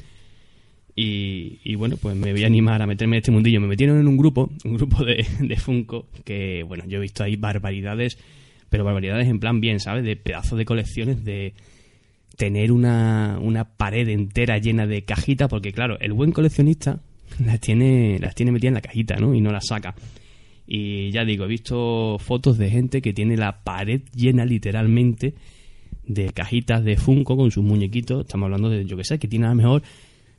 y, 1.01 1.75
bueno, 1.75 1.96
pues 1.96 2.15
me 2.18 2.34
voy 2.34 2.44
a 2.44 2.48
animar 2.48 2.82
a 2.82 2.86
meterme 2.86 3.15
en 3.15 3.20
este 3.20 3.32
mundillo. 3.32 3.62
Me 3.62 3.68
metieron 3.68 4.00
en 4.00 4.08
un 4.08 4.18
grupo, 4.18 4.51
un 4.65 4.74
grupo 4.74 5.06
de, 5.06 5.25
de 5.39 5.56
Funko, 5.56 6.08
que 6.25 6.63
bueno, 6.63 6.84
yo 6.88 6.98
he 6.98 7.01
visto 7.01 7.24
ahí 7.24 7.38
barbaridades, 7.38 8.18
pero 8.70 8.84
barbaridades 8.84 9.29
en 9.29 9.39
plan 9.39 9.62
bien, 9.62 9.79
¿sabes? 9.79 10.03
De 10.03 10.18
pedazos 10.18 10.58
de 10.58 10.65
colecciones, 10.65 11.24
de 11.24 11.53
tener 12.36 12.74
una, 12.74 13.39
una 13.41 13.63
pared 13.63 14.10
entera 14.10 14.58
llena 14.58 14.88
de 14.88 15.03
cajitas, 15.03 15.48
porque 15.48 15.72
claro, 15.72 15.98
el 16.01 16.12
buen 16.12 16.34
coleccionista 16.34 17.00
las 17.46 17.62
tiene, 17.62 18.20
las 18.20 18.36
tiene 18.36 18.51
metidas 18.51 18.72
en 18.72 18.75
la 18.75 18.82
cajita, 18.82 19.15
¿no? 19.15 19.34
Y 19.34 19.39
no 19.39 19.53
las 19.53 19.68
saca. 19.68 19.96
Y 20.68 21.12
ya 21.12 21.24
digo, 21.24 21.46
he 21.46 21.48
visto 21.48 22.18
fotos 22.20 22.58
de 22.58 22.70
gente 22.70 23.01
que 23.01 23.13
tiene 23.13 23.38
la 23.38 23.63
pared 23.63 24.01
llena 24.13 24.44
literalmente 24.44 25.34
de 26.06 26.34
cajitas 26.34 26.84
de 26.84 26.98
Funko 26.98 27.38
con 27.38 27.51
sus 27.51 27.63
muñequitos. 27.63 28.25
Estamos 28.25 28.48
hablando 28.48 28.70
de, 28.70 28.86
yo 28.86 28.98
que 28.98 29.06
sé, 29.06 29.18
que 29.18 29.29
tiene 29.29 29.46
a 29.46 29.50
lo 29.50 29.56
mejor 29.56 29.82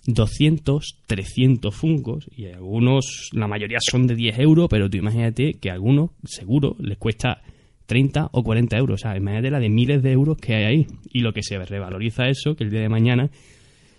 200, 0.06 0.98
300 1.06 1.74
Funcos 1.74 2.28
y 2.34 2.46
algunos, 2.46 3.30
la 3.32 3.46
mayoría 3.46 3.78
son 3.80 4.06
de 4.06 4.14
10 4.14 4.38
euros, 4.38 4.68
pero 4.70 4.88
tú 4.88 4.96
imagínate 4.96 5.54
que 5.54 5.70
a 5.70 5.74
algunos 5.74 6.10
seguro 6.24 6.76
les 6.80 6.98
cuesta 6.98 7.42
30 7.90 8.30
o 8.32 8.44
40 8.44 8.76
euros. 8.78 9.00
O 9.00 9.02
sea, 9.02 9.16
imagínate 9.16 9.50
la 9.50 9.58
de 9.58 9.68
miles 9.68 10.00
de 10.02 10.12
euros 10.12 10.38
que 10.38 10.54
hay 10.54 10.64
ahí. 10.64 10.86
Y 11.12 11.20
lo 11.20 11.32
que 11.32 11.42
se 11.42 11.58
revaloriza 11.58 12.28
eso, 12.28 12.54
que 12.54 12.64
el 12.64 12.70
día 12.70 12.80
de 12.80 12.88
mañana. 12.88 13.30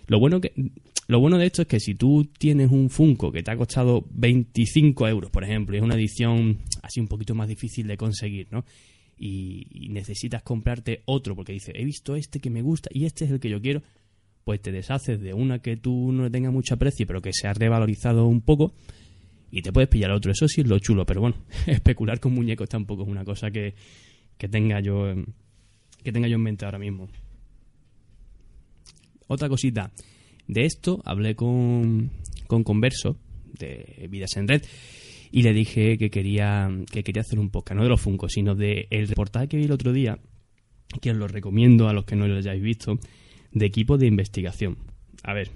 Lo 0.06 0.18
bueno, 0.18 0.40
que, 0.40 0.52
lo 1.08 1.20
bueno 1.20 1.36
de 1.36 1.46
esto 1.46 1.62
es 1.62 1.68
que 1.68 1.78
si 1.78 1.94
tú 1.94 2.24
tienes 2.38 2.70
un 2.70 2.88
Funko 2.88 3.30
que 3.30 3.42
te 3.42 3.50
ha 3.50 3.56
costado 3.56 4.04
25 4.14 5.08
euros, 5.08 5.30
por 5.30 5.44
ejemplo, 5.44 5.76
y 5.76 5.78
es 5.78 5.84
una 5.84 5.94
edición 5.94 6.60
así 6.82 7.00
un 7.00 7.08
poquito 7.08 7.34
más 7.34 7.48
difícil 7.48 7.86
de 7.86 7.98
conseguir, 7.98 8.48
¿no? 8.50 8.64
Y, 9.18 9.66
y 9.70 9.90
necesitas 9.90 10.42
comprarte 10.42 11.02
otro 11.04 11.36
porque 11.36 11.52
dices, 11.52 11.74
he 11.76 11.84
visto 11.84 12.16
este 12.16 12.40
que 12.40 12.48
me 12.48 12.62
gusta 12.62 12.88
y 12.92 13.04
este 13.04 13.26
es 13.26 13.30
el 13.30 13.40
que 13.40 13.50
yo 13.50 13.60
quiero 13.60 13.82
pues 14.44 14.60
te 14.60 14.72
deshaces 14.72 15.20
de 15.20 15.34
una 15.34 15.60
que 15.60 15.76
tú 15.76 16.12
no 16.12 16.24
le 16.24 16.30
tengas 16.30 16.52
mucho 16.52 16.74
aprecio, 16.74 17.06
pero 17.06 17.22
que 17.22 17.32
se 17.32 17.48
ha 17.48 17.52
revalorizado 17.52 18.26
un 18.26 18.40
poco, 18.40 18.74
y 19.50 19.62
te 19.62 19.72
puedes 19.72 19.88
pillar 19.88 20.10
otro. 20.10 20.32
Eso 20.32 20.48
sí 20.48 20.62
es 20.62 20.66
lo 20.66 20.78
chulo, 20.78 21.04
pero 21.04 21.20
bueno, 21.20 21.36
especular 21.66 22.18
con 22.20 22.34
muñecos 22.34 22.68
tampoco 22.68 23.02
es 23.02 23.08
una 23.08 23.24
cosa 23.24 23.50
que, 23.50 23.74
que 24.38 24.48
tenga 24.48 24.80
yo 24.80 25.14
que 26.02 26.10
tenga 26.10 26.26
yo 26.26 26.36
en 26.36 26.42
mente 26.42 26.64
ahora 26.64 26.78
mismo. 26.78 27.08
Otra 29.28 29.48
cosita. 29.48 29.92
De 30.48 30.64
esto 30.64 31.00
hablé 31.04 31.36
con, 31.36 32.10
con 32.48 32.64
Converso, 32.64 33.16
de 33.58 34.08
Vidas 34.10 34.36
en 34.36 34.48
Red, 34.48 34.62
y 35.30 35.42
le 35.42 35.52
dije 35.52 35.96
que 35.96 36.10
quería, 36.10 36.68
que 36.90 37.02
quería 37.02 37.22
hacer 37.22 37.38
un 37.38 37.50
podcast, 37.50 37.76
no 37.76 37.84
de 37.84 37.88
los 37.88 38.00
Funko, 38.00 38.28
sino 38.28 38.54
de 38.54 38.88
el 38.90 39.06
reportaje 39.08 39.48
que 39.48 39.56
vi 39.56 39.64
el 39.64 39.72
otro 39.72 39.92
día 39.92 40.18
que 41.00 41.10
os 41.10 41.16
lo 41.16 41.26
recomiendo 41.26 41.88
a 41.88 41.94
los 41.94 42.04
que 42.04 42.16
no 42.16 42.26
lo 42.26 42.36
hayáis 42.36 42.62
visto, 42.62 42.98
de 43.52 43.66
equipo 43.66 43.98
de 43.98 44.06
investigación. 44.06 44.78
A 45.22 45.34
ver, 45.34 45.50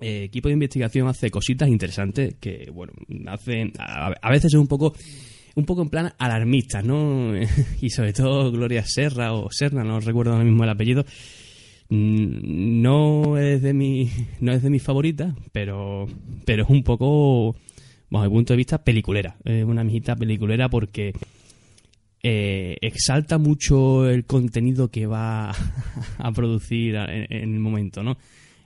eh, 0.00 0.24
equipo 0.24 0.48
de 0.48 0.54
investigación 0.54 1.08
hace 1.08 1.30
cositas 1.30 1.68
interesantes 1.68 2.34
que, 2.40 2.70
bueno, 2.72 2.92
hacen, 3.26 3.72
a, 3.78 4.30
veces 4.30 4.54
es 4.54 4.58
un 4.58 4.66
poco, 4.66 4.94
un 5.54 5.66
poco 5.66 5.82
en 5.82 5.90
plan 5.90 6.12
alarmista, 6.16 6.80
¿no? 6.80 7.34
y 7.82 7.90
sobre 7.90 8.14
todo 8.14 8.50
Gloria 8.50 8.82
Serra 8.86 9.34
o 9.34 9.48
Serna, 9.50 9.84
no 9.84 10.00
recuerdo 10.00 10.32
ahora 10.32 10.44
mismo 10.44 10.64
el 10.64 10.70
apellido, 10.70 11.04
mm, 11.90 12.80
no 12.80 13.36
es 13.36 13.60
de 13.60 13.74
mi, 13.74 14.10
no 14.40 14.52
es 14.52 14.62
de 14.62 14.70
mis 14.70 14.82
favoritas, 14.82 15.34
pero, 15.52 16.06
pero 16.46 16.64
es 16.64 16.70
un 16.70 16.82
poco, 16.82 17.56
bajo 18.08 18.24
mi 18.24 18.30
punto 18.30 18.54
de 18.54 18.58
vista, 18.58 18.82
peliculera. 18.82 19.36
Es 19.44 19.64
una 19.64 19.82
amiguita 19.82 20.16
peliculera 20.16 20.70
porque 20.70 21.12
eh, 22.22 22.76
exalta 22.82 23.38
mucho 23.38 24.08
el 24.08 24.26
contenido 24.26 24.90
que 24.90 25.06
va 25.06 25.50
a 26.18 26.32
producir 26.32 26.94
en, 26.94 27.54
el 27.54 27.60
momento, 27.60 28.02
¿no? 28.02 28.18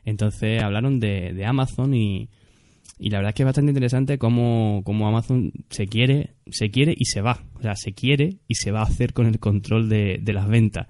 Entonces 0.05 0.61
hablaron 0.61 0.99
de, 0.99 1.45
Amazon 1.47 1.95
y, 1.95 2.29
la 2.99 3.19
verdad 3.19 3.31
es 3.31 3.35
que 3.35 3.43
es 3.43 3.47
bastante 3.47 3.71
interesante 3.71 4.19
cómo, 4.19 4.83
Amazon 4.87 5.53
se 5.71 5.87
quiere, 5.87 6.35
se 6.51 6.71
quiere 6.71 6.95
y 6.97 7.05
se 7.05 7.21
va. 7.21 7.45
O 7.55 7.63
sea, 7.63 7.77
se 7.77 7.93
quiere 7.93 8.39
y 8.49 8.57
se 8.57 8.71
va 8.71 8.81
a 8.81 8.85
hacer 8.85 9.13
con 9.13 9.27
el 9.27 9.39
control 9.39 9.89
de, 9.89 10.21
las 10.27 10.49
ventas. 10.49 10.89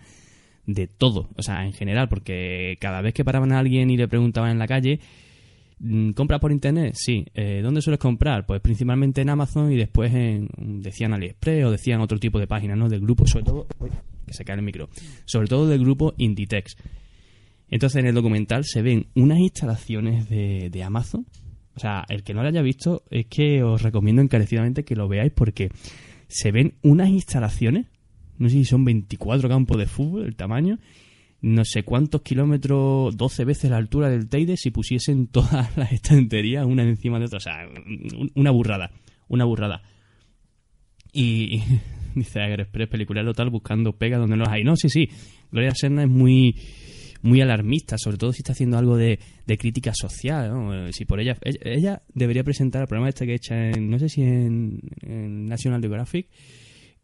De 0.66 0.86
todo. 0.86 1.28
O 1.36 1.42
sea, 1.42 1.66
en 1.66 1.74
general, 1.74 2.08
porque 2.08 2.78
cada 2.80 3.02
vez 3.02 3.12
que 3.12 3.24
paraban 3.24 3.52
a 3.52 3.58
alguien 3.58 3.90
y 3.90 3.98
le 3.98 4.08
preguntaban 4.08 4.50
en 4.50 4.58
la 4.58 4.66
calle, 4.66 5.00
mm, 5.84 6.10
¿compras 6.10 6.40
por 6.40 6.50
internet? 6.50 6.94
Sí. 6.96 7.24
Eh, 7.34 7.60
¿Dónde 7.62 7.82
sueles 7.82 8.00
comprar? 8.00 8.46
Pues 8.46 8.60
principalmente 8.60 9.20
en 9.20 9.30
Amazon 9.30 9.70
y 9.70 9.76
después 9.76 10.12
en, 10.12 10.48
decían 10.82 11.12
AliExpress 11.12 11.64
o 11.64 11.70
decían 11.70 12.00
otro 12.00 12.18
tipo 12.18 12.38
de 12.38 12.46
páginas, 12.46 12.78
¿no? 12.78 12.88
Del 12.88 13.00
grupo, 13.00 13.26
sobre 13.26 13.44
todo, 13.44 13.66
que 14.26 14.32
se 14.32 14.44
cae 14.44 14.56
el 14.56 14.62
micro, 14.62 14.88
sobre 15.24 15.48
todo 15.48 15.68
del 15.68 15.80
grupo 15.80 16.14
Inditex. 16.16 16.76
Entonces 17.70 18.00
en 18.00 18.06
el 18.06 18.14
documental 18.14 18.64
se 18.64 18.82
ven 18.82 19.06
unas 19.14 19.38
instalaciones 19.38 20.28
de, 20.28 20.82
Amazon. 20.84 21.26
O 21.76 21.80
sea, 21.80 22.04
el 22.08 22.22
que 22.22 22.34
no 22.34 22.42
lo 22.42 22.48
haya 22.48 22.62
visto 22.62 23.02
es 23.10 23.26
que 23.26 23.62
os 23.62 23.82
recomiendo 23.82 24.22
encarecidamente 24.22 24.84
que 24.84 24.94
lo 24.94 25.08
veáis 25.08 25.32
porque 25.32 25.70
se 26.28 26.52
ven 26.52 26.74
unas 26.82 27.08
instalaciones, 27.08 27.86
no 28.38 28.48
sé 28.48 28.56
si 28.56 28.64
son 28.64 28.84
24 28.84 29.48
campos 29.48 29.76
de 29.78 29.86
fútbol, 29.86 30.24
el 30.24 30.36
tamaño, 30.36 30.78
no 31.44 31.62
sé 31.66 31.82
cuántos 31.82 32.22
kilómetros, 32.22 33.14
12 33.18 33.44
veces 33.44 33.70
la 33.70 33.76
altura 33.76 34.08
del 34.08 34.28
Teide 34.28 34.56
si 34.56 34.70
pusiesen 34.70 35.26
todas 35.32 35.76
las 35.76 35.92
estanterías 35.92 36.64
una 36.64 36.82
encima 36.82 37.18
de 37.18 37.26
otra. 37.26 37.36
O 37.36 37.40
sea, 37.40 37.68
una 38.34 38.50
burrada, 38.50 38.90
una 39.28 39.44
burrada. 39.44 39.82
Y, 41.12 41.62
dice 42.14 42.40
Agrexpress, 42.40 42.88
película 42.88 43.22
total, 43.22 43.50
buscando 43.50 43.92
pega 43.92 44.16
donde 44.16 44.36
no 44.36 44.44
hay. 44.48 44.64
No, 44.64 44.74
sí, 44.74 44.88
sí, 44.88 45.10
Gloria 45.52 45.72
Serna 45.74 46.04
es 46.04 46.08
muy 46.08 46.56
muy 47.20 47.40
alarmista, 47.40 47.96
sobre 47.96 48.18
todo 48.18 48.32
si 48.32 48.40
está 48.40 48.52
haciendo 48.52 48.76
algo 48.76 48.98
de, 48.98 49.18
crítica 49.58 49.92
social. 49.94 50.50
¿no? 50.50 50.92
Si 50.92 51.06
por 51.06 51.20
ella, 51.20 51.36
ella, 51.42 52.02
debería 52.12 52.44
presentar 52.44 52.82
el 52.82 52.88
programa 52.88 53.08
este 53.08 53.26
que 53.26 53.34
hecha 53.34 53.70
en, 53.70 53.88
no 53.88 53.98
sé 53.98 54.10
si 54.10 54.22
en, 54.22 54.80
National 55.46 55.80
Geographic, 55.80 56.28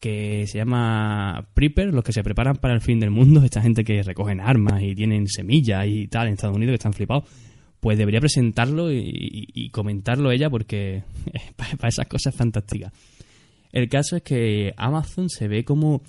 que 0.01 0.47
se 0.47 0.59
llama 0.59 1.47
Prepper, 1.55 1.93
los 1.93 2.03
que 2.03 2.13
se 2.13 2.25
preparan 2.25 2.57
para 2.57 2.75
el 2.75 2.81
fin 2.81 2.99
del 2.99 3.11
mundo, 3.11 3.43
esta 3.45 3.63
gente 3.63 3.85
que 3.85 4.03
recogen 4.03 4.41
armas 4.41 4.83
y 4.83 4.95
tienen 4.95 5.29
semillas 5.29 5.87
y 5.87 6.09
tal 6.09 6.27
en 6.27 6.35
Estados 6.35 6.57
Unidos 6.57 6.73
que 6.73 6.77
están 6.77 6.95
flipados, 6.95 7.25
pues 7.79 7.97
debería 7.97 8.21
presentarlo 8.21 8.91
y, 8.93 9.71
comentarlo 9.73 10.31
ella 10.33 10.51
porque 10.51 11.05
para 11.57 11.89
esas 11.89 12.07
cosas 12.09 12.35
fantásticas. 12.35 12.93
El 13.73 13.89
caso 13.89 14.17
es 14.17 14.23
que 14.23 14.75
Amazon 14.77 15.29
se 15.29 15.47
ve 15.49 15.65
como 15.65 16.03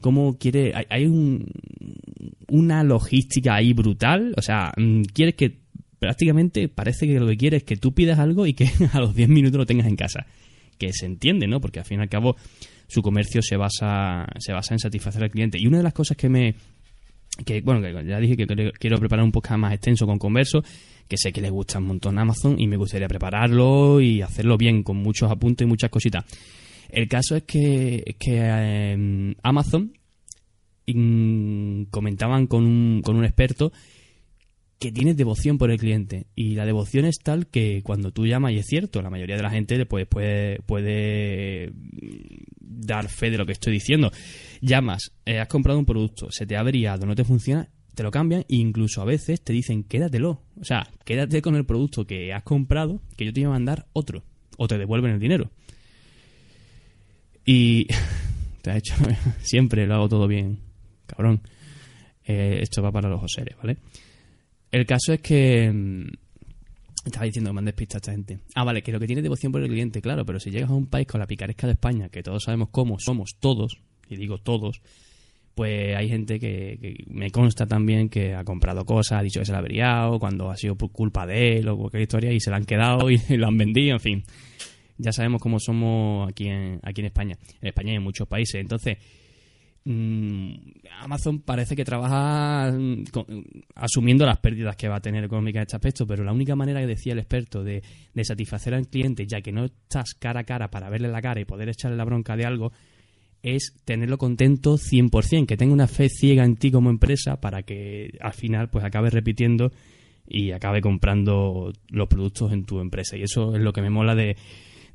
cómo 0.00 0.38
quiere. 0.38 0.72
Hay, 0.88 1.06
una 2.48 2.84
logística 2.84 3.54
ahí 3.54 3.72
brutal. 3.72 4.34
O 4.36 4.42
sea, 4.42 4.72
mm, 4.76 5.02
quieres 5.12 5.34
que 5.34 5.58
prácticamente 5.98 6.68
parece 6.68 7.06
que 7.06 7.18
lo 7.18 7.26
que 7.26 7.36
quiere 7.36 7.58
es 7.58 7.64
que 7.64 7.76
tú 7.76 7.92
pidas 7.92 8.18
algo 8.18 8.46
y 8.46 8.54
que 8.54 8.70
a 8.92 9.00
los 9.00 9.14
10 9.14 9.28
minutos 9.28 9.58
lo 9.58 9.66
tengas 9.66 9.86
en 9.86 9.96
casa. 9.96 10.26
Que 10.78 10.92
se 10.92 11.06
entiende, 11.06 11.46
¿no? 11.46 11.60
Porque 11.60 11.80
al 11.80 11.84
fin 11.84 11.98
y 11.98 12.02
al 12.02 12.08
cabo 12.08 12.36
su 12.86 13.02
comercio 13.02 13.42
se 13.42 13.56
basa, 13.56 14.26
se 14.38 14.52
basa 14.52 14.74
en 14.74 14.78
satisfacer 14.78 15.22
al 15.22 15.30
cliente. 15.30 15.58
Y 15.58 15.66
una 15.66 15.78
de 15.78 15.82
las 15.82 15.92
cosas 15.92 16.16
que 16.16 16.28
me. 16.28 16.54
que 17.44 17.60
Bueno, 17.60 17.86
ya 18.02 18.18
dije 18.20 18.36
que 18.36 18.72
quiero 18.78 18.98
preparar 18.98 19.24
un 19.24 19.32
podcast 19.32 19.58
más 19.58 19.72
extenso 19.72 20.06
con 20.06 20.18
Converso, 20.18 20.62
que 21.08 21.16
sé 21.16 21.32
que 21.32 21.40
le 21.40 21.50
gusta 21.50 21.78
un 21.78 21.86
montón 21.86 22.18
Amazon 22.18 22.58
y 22.58 22.66
me 22.66 22.76
gustaría 22.76 23.08
prepararlo 23.08 24.00
y 24.00 24.22
hacerlo 24.22 24.56
bien, 24.56 24.82
con 24.82 24.96
muchos 24.96 25.30
apuntes 25.30 25.66
y 25.66 25.68
muchas 25.68 25.90
cositas. 25.90 26.24
El 26.88 27.08
caso 27.08 27.36
es 27.36 27.42
que, 27.42 28.16
que 28.18 28.38
em, 28.38 29.34
Amazon 29.42 29.92
comentaban 31.90 32.46
con 32.46 32.64
un, 32.64 33.02
con 33.02 33.16
un 33.16 33.24
experto 33.24 33.72
que 34.78 34.92
tiene 34.92 35.14
devoción 35.14 35.58
por 35.58 35.70
el 35.70 35.78
cliente 35.78 36.26
y 36.34 36.54
la 36.54 36.66
devoción 36.66 37.06
es 37.06 37.18
tal 37.18 37.46
que 37.46 37.82
cuando 37.82 38.12
tú 38.12 38.26
llamas 38.26 38.52
y 38.52 38.58
es 38.58 38.66
cierto 38.66 39.02
la 39.02 39.10
mayoría 39.10 39.36
de 39.36 39.42
la 39.42 39.50
gente 39.50 39.84
puede, 39.86 40.06
puede, 40.06 40.60
puede 40.66 41.72
dar 42.86 43.08
fe 43.08 43.30
de 43.30 43.38
lo 43.38 43.46
que 43.46 43.52
estoy 43.52 43.72
diciendo 43.72 44.10
llamas 44.60 45.12
eh, 45.24 45.38
has 45.38 45.48
comprado 45.48 45.78
un 45.78 45.86
producto 45.86 46.30
se 46.30 46.46
te 46.46 46.56
ha 46.56 46.60
averiado 46.60 47.06
no 47.06 47.14
te 47.14 47.24
funciona 47.24 47.68
te 47.94 48.02
lo 48.02 48.10
cambian 48.10 48.42
e 48.42 48.56
incluso 48.56 49.02
a 49.02 49.04
veces 49.04 49.42
te 49.42 49.52
dicen 49.52 49.84
quédatelo 49.84 50.42
o 50.60 50.64
sea 50.64 50.88
quédate 51.04 51.42
con 51.42 51.56
el 51.56 51.66
producto 51.66 52.06
que 52.06 52.32
has 52.32 52.42
comprado 52.42 53.02
que 53.16 53.24
yo 53.24 53.32
te 53.32 53.40
voy 53.40 53.48
a 53.48 53.50
mandar 53.50 53.86
otro 53.92 54.24
o 54.56 54.68
te 54.68 54.78
devuelven 54.78 55.12
el 55.12 55.20
dinero 55.20 55.50
y 57.46 57.86
te 58.62 58.72
ha 58.72 58.76
hecho 58.76 58.94
siempre 59.40 59.86
lo 59.86 59.94
hago 59.94 60.08
todo 60.08 60.26
bien, 60.26 60.58
cabrón. 61.06 61.40
Eh, 62.24 62.58
esto 62.60 62.82
va 62.82 62.90
para 62.90 63.08
los 63.08 63.20
Joseres, 63.20 63.56
¿vale? 63.56 63.78
El 64.72 64.84
caso 64.84 65.12
es 65.12 65.20
que 65.20 65.70
mm, 65.72 66.08
estaba 67.10 67.26
diciendo 67.26 67.50
que 67.50 67.54
me 67.54 67.58
han 67.60 67.64
despistado 67.66 67.98
a 67.98 68.00
esta 68.00 68.12
gente. 68.12 68.38
Ah, 68.54 68.64
vale, 68.64 68.82
que 68.82 68.92
lo 68.92 69.00
que 69.00 69.06
tiene 69.06 69.22
devoción 69.22 69.52
por 69.52 69.62
el 69.62 69.68
cliente, 69.68 70.00
claro, 70.00 70.24
pero 70.24 70.40
si 70.40 70.50
llegas 70.50 70.70
a 70.70 70.74
un 70.74 70.86
país 70.86 71.06
con 71.06 71.20
la 71.20 71.26
picaresca 71.26 71.66
de 71.66 71.74
España, 71.74 72.08
que 72.08 72.22
todos 72.22 72.44
sabemos 72.44 72.68
cómo 72.70 72.98
somos 72.98 73.36
todos, 73.38 73.78
y 74.08 74.16
digo 74.16 74.38
todos, 74.38 74.82
pues 75.54 75.96
hay 75.96 76.08
gente 76.08 76.38
que, 76.38 77.04
me 77.08 77.30
consta 77.30 77.66
también 77.66 78.08
que 78.08 78.34
ha 78.34 78.44
comprado 78.44 78.84
cosas, 78.84 79.20
ha 79.20 79.22
dicho 79.22 79.40
que 79.40 79.46
se 79.46 79.52
la 79.52 79.58
ha 79.58 79.60
averiado, 79.60 80.18
cuando 80.18 80.50
ha 80.50 80.56
sido 80.56 80.76
por 80.76 80.92
culpa 80.92 81.26
de 81.26 81.58
él 81.58 81.68
o 81.68 81.76
cualquier 81.76 82.02
historia, 82.02 82.32
y 82.32 82.40
se 82.40 82.50
la 82.50 82.56
han 82.56 82.64
quedado 82.64 83.10
y 83.10 83.18
lo 83.36 83.46
han 83.46 83.56
vendido, 83.56 83.94
en 83.94 84.00
fin 84.00 84.24
ya 84.98 85.12
sabemos 85.12 85.40
cómo 85.40 85.60
somos 85.60 86.28
aquí 86.28 86.48
en, 86.48 86.80
aquí 86.82 87.00
en 87.00 87.06
España. 87.06 87.38
En 87.60 87.68
España 87.68 87.92
y 87.92 87.96
en 87.96 88.02
muchos 88.02 88.26
países. 88.26 88.60
Entonces, 88.60 88.98
Amazon 89.86 91.40
parece 91.40 91.76
que 91.76 91.84
trabaja 91.84 92.72
mm, 92.72 93.04
asumiendo 93.76 94.26
las 94.26 94.38
pérdidas 94.38 94.74
que 94.74 94.88
va 94.88 94.96
a 94.96 95.00
tener 95.00 95.22
económicas 95.24 95.60
en 95.60 95.62
este 95.62 95.76
aspecto, 95.76 96.06
pero 96.06 96.24
la 96.24 96.32
única 96.32 96.56
manera 96.56 96.80
que 96.80 96.88
decía 96.88 97.12
el 97.12 97.20
experto 97.20 97.62
de, 97.62 97.82
de 98.12 98.24
satisfacer 98.24 98.74
al 98.74 98.88
cliente, 98.88 99.26
ya 99.26 99.40
que 99.40 99.52
no 99.52 99.66
estás 99.66 100.14
cara 100.14 100.40
a 100.40 100.44
cara 100.44 100.70
para 100.70 100.90
verle 100.90 101.08
la 101.08 101.22
cara 101.22 101.40
y 101.40 101.44
poder 101.44 101.68
echarle 101.68 101.96
la 101.96 102.04
bronca 102.04 102.36
de 102.36 102.46
algo, 102.46 102.72
es 103.42 103.74
tenerlo 103.84 104.18
contento 104.18 104.76
100%, 104.76 105.46
que 105.46 105.56
tenga 105.56 105.72
una 105.72 105.86
fe 105.86 106.08
ciega 106.08 106.44
en 106.44 106.56
ti 106.56 106.72
como 106.72 106.90
empresa 106.90 107.40
para 107.40 107.62
que 107.62 108.18
al 108.20 108.32
final 108.32 108.68
pues 108.68 108.84
acabe 108.84 109.10
repitiendo 109.10 109.70
y 110.26 110.50
acabe 110.50 110.80
comprando 110.80 111.72
los 111.90 112.08
productos 112.08 112.52
en 112.52 112.64
tu 112.64 112.80
empresa. 112.80 113.16
Y 113.16 113.22
eso 113.22 113.54
es 113.54 113.62
lo 113.62 113.72
que 113.72 113.82
me 113.82 113.90
mola 113.90 114.16
de, 114.16 114.36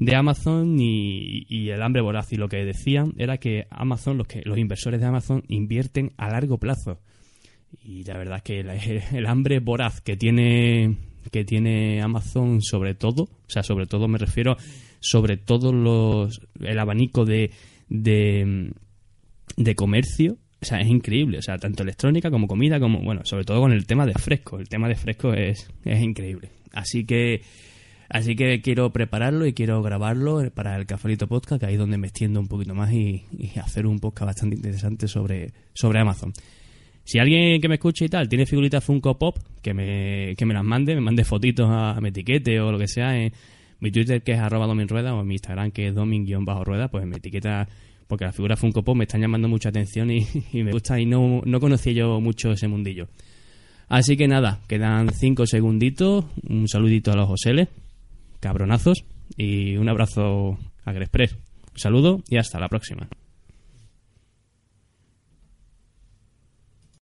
de 0.02 0.16
Amazon 0.16 0.78
y, 0.80 1.70
el 1.70 1.82
hambre 1.84 2.02
voraz. 2.02 2.34
Y 2.34 2.36
lo 2.36 2.50
que 2.50 2.66
decían 2.66 3.14
era 3.18 3.38
que 3.38 3.68
Amazon, 3.70 4.18
los, 4.18 4.28
que, 4.28 4.42
los 4.44 4.58
inversores 4.58 5.00
de 5.00 5.06
Amazon 5.06 5.44
invierten 5.48 6.12
a 6.18 6.30
largo 6.30 6.58
plazo. 6.58 7.00
Y 7.84 8.04
la 8.04 8.18
verdad 8.18 8.38
es 8.38 8.44
que 8.44 8.60
el, 9.18 9.26
hambre 9.28 9.60
voraz 9.60 10.02
que 10.02 10.18
tiene, 10.18 10.98
que 11.32 11.46
tiene 11.46 12.02
Amazon 12.02 12.64
sobre 12.64 12.96
todo, 12.96 13.24
o 13.24 13.50
sea, 13.50 13.62
sobre 13.62 13.86
todo 13.86 14.08
me 14.08 14.18
refiero 14.18 14.58
sobre 15.00 15.38
todo 15.38 15.72
los, 15.72 16.42
el 16.60 16.80
abanico 16.80 17.24
de, 17.24 17.52
de, 17.88 18.72
de 19.56 19.76
comercio, 19.76 20.38
o 20.62 20.66
sea, 20.66 20.80
es 20.80 20.88
increíble. 20.88 21.38
O 21.38 21.42
sea, 21.44 21.60
tanto 21.60 21.84
electrónica 21.84 22.32
como 22.32 22.48
comida, 22.48 22.80
como, 22.80 23.04
bueno, 23.04 23.22
sobre 23.24 23.46
todo 23.46 23.62
con 23.62 23.72
el 23.72 23.86
tema 23.86 24.08
de 24.08 24.14
fresco. 24.14 24.58
El 24.58 24.68
tema 24.68 24.88
de 24.88 24.96
fresco 24.96 25.34
es, 25.34 25.70
es 25.86 26.02
increíble. 26.02 26.50
Así 26.74 27.06
que 27.06 27.42
Así 28.14 28.36
que 28.36 28.60
quiero 28.62 28.92
prepararlo 28.92 29.46
y 29.46 29.54
quiero 29.54 29.82
grabarlo 29.82 30.42
para 30.54 30.76
el 30.76 30.86
Cafelito 30.86 31.28
Podcast, 31.28 31.62
que 31.62 31.68
ahí 31.68 31.74
es 31.76 31.80
donde 31.80 31.98
me 31.98 32.08
extiendo 32.08 32.42
un 32.42 32.48
poquito 32.50 32.76
más 32.76 32.92
y, 32.92 33.24
hacer 33.64 33.88
un 33.88 34.00
podcast 34.00 34.26
bastante 34.26 34.58
interesante 34.58 35.08
sobre, 35.08 35.54
sobre 35.74 36.00
Amazon. 36.02 36.34
Si 37.06 37.20
alguien 37.20 37.62
que 37.62 37.70
me 37.70 37.76
escuche 37.76 38.06
y 38.06 38.10
tal 38.10 38.28
tiene 38.28 38.46
figuritas 38.46 38.84
Funko 38.84 39.18
Pop, 39.18 39.38
que 39.62 39.74
me, 39.74 40.36
que 40.36 40.46
me 40.46 40.54
las 40.54 40.66
mande, 40.66 40.94
me 40.94 41.00
mande 41.00 41.24
fotitos 41.24 41.70
a, 41.70 41.98
mi 42.02 42.10
etiquete 42.10 42.60
o 42.60 42.74
lo 42.74 42.78
que 42.78 42.90
sea 42.90 43.18
en 43.18 43.32
mi 43.80 43.92
Twitter 43.92 44.22
que 44.22 44.34
es 44.34 44.40
arroba 44.40 44.68
dominrueda 44.68 45.16
o 45.16 45.22
en 45.22 45.28
mi 45.28 45.36
Instagram 45.36 45.72
que 45.72 45.88
es 45.88 45.96
domin-rueda, 45.96 46.90
pues 46.90 47.06
me 47.06 47.16
etiqueta 47.16 47.70
porque 48.08 48.26
las 48.26 48.36
figuras 48.36 48.60
Funko 48.60 48.84
Pop 48.84 48.98
me 48.98 49.06
están 49.06 49.22
llamando 49.22 49.48
mucha 49.48 49.70
atención 49.70 50.12
y, 50.12 50.26
me 50.52 50.74
gusta 50.74 51.00
y 51.00 51.06
no, 51.06 51.42
no 51.46 51.60
conocía 51.62 51.94
yo 51.94 52.20
mucho 52.20 52.52
ese 52.52 52.68
mundillo. 52.68 53.08
Así 53.88 54.18
que 54.18 54.28
nada, 54.28 54.60
quedan 54.68 55.14
cinco 55.14 55.46
segunditos. 55.46 56.26
Un 56.50 56.68
saludito 56.68 57.14
a 57.14 57.16
los 57.16 57.28
Joseles 57.30 57.70
cabronazos 58.42 59.06
y 59.38 59.78
un 59.78 59.88
abrazo 59.88 60.58
a 60.84 60.92
Grexpress. 60.92 61.34
Un 61.34 61.80
saludo 61.80 62.22
y 62.28 62.38
hasta 62.38 62.60
la 62.60 62.68
próxima. 62.68 63.08